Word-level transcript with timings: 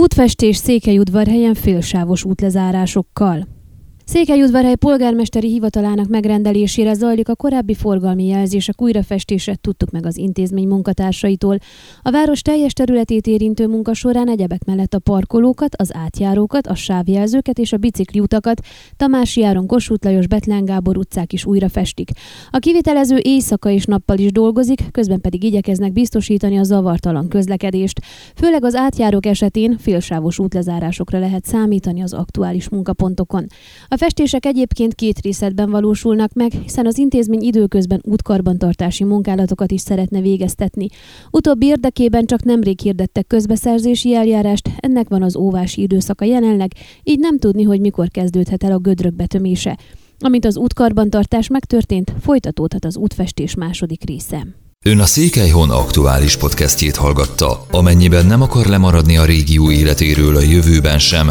Útfestés 0.00 0.56
Székelyudvarhelyen 0.56 1.54
félsávos 1.54 2.24
útlezárásokkal. 2.24 3.59
Székelyudvarhely 4.12 4.74
polgármesteri 4.74 5.48
hivatalának 5.48 6.08
megrendelésére 6.08 6.94
zajlik 6.94 7.28
a 7.28 7.34
korábbi 7.34 7.74
forgalmi 7.74 8.26
jelzések 8.26 8.82
újrafestése, 8.82 9.56
tudtuk 9.60 9.90
meg 9.90 10.06
az 10.06 10.16
intézmény 10.16 10.68
munkatársaitól. 10.68 11.58
A 12.02 12.10
város 12.10 12.42
teljes 12.42 12.72
területét 12.72 13.26
érintő 13.26 13.66
munka 13.66 13.94
során 13.94 14.28
egyebek 14.28 14.64
mellett 14.64 14.94
a 14.94 14.98
parkolókat, 14.98 15.74
az 15.76 15.94
átjárókat, 15.94 16.66
a 16.66 16.74
sávjelzőket 16.74 17.58
és 17.58 17.72
a 17.72 17.76
bicikliutakat, 17.76 18.60
Tamási 18.96 19.44
Áron, 19.44 19.66
Kossuth 19.66 20.04
Lajos, 20.04 20.26
Betlen 20.26 20.64
Gábor 20.64 20.96
utcák 20.96 21.32
is 21.32 21.44
újrafestik. 21.44 22.10
A 22.50 22.58
kivitelező 22.58 23.18
éjszaka 23.22 23.70
és 23.70 23.84
nappal 23.84 24.18
is 24.18 24.32
dolgozik, 24.32 24.90
közben 24.90 25.20
pedig 25.20 25.44
igyekeznek 25.44 25.92
biztosítani 25.92 26.58
a 26.58 26.62
zavartalan 26.62 27.28
közlekedést. 27.28 28.00
Főleg 28.34 28.64
az 28.64 28.74
átjárók 28.74 29.26
esetén 29.26 29.78
félsávos 29.78 30.38
útlezárásokra 30.38 31.18
lehet 31.18 31.44
számítani 31.44 32.02
az 32.02 32.12
aktuális 32.12 32.68
munkapontokon. 32.68 33.46
A 33.88 33.98
festések 34.00 34.46
egyébként 34.46 34.94
két 34.94 35.20
részletben 35.20 35.70
valósulnak 35.70 36.32
meg, 36.32 36.52
hiszen 36.52 36.86
az 36.86 36.98
intézmény 36.98 37.42
időközben 37.42 38.00
útkarbantartási 38.02 39.04
munkálatokat 39.04 39.70
is 39.70 39.80
szeretne 39.80 40.20
végeztetni. 40.20 40.86
Utóbbi 41.30 41.66
érdekében 41.66 42.26
csak 42.26 42.42
nemrég 42.42 42.80
hirdettek 42.80 43.26
közbeszerzési 43.26 44.14
eljárást, 44.14 44.70
ennek 44.76 45.08
van 45.08 45.22
az 45.22 45.36
óvási 45.36 45.82
időszaka 45.82 46.24
jelenleg, 46.24 46.72
így 47.02 47.18
nem 47.18 47.38
tudni, 47.38 47.62
hogy 47.62 47.80
mikor 47.80 48.08
kezdődhet 48.08 48.64
el 48.64 48.72
a 48.72 48.78
gödrök 48.78 49.14
betömése. 49.14 49.78
Amint 50.18 50.44
az 50.44 50.56
útkarbantartás 50.56 51.48
megtörtént, 51.48 52.12
folytatódhat 52.20 52.84
az 52.84 52.96
útfestés 52.96 53.54
második 53.54 54.04
része. 54.04 54.46
Ön 54.84 54.98
a 54.98 55.06
Székelyhon 55.06 55.70
aktuális 55.70 56.36
podcastjét 56.36 56.96
hallgatta. 56.96 57.66
Amennyiben 57.70 58.26
nem 58.26 58.42
akar 58.42 58.66
lemaradni 58.66 59.16
a 59.16 59.24
régió 59.24 59.70
életéről 59.70 60.36
a 60.36 60.40
jövőben 60.40 60.98
sem, 60.98 61.30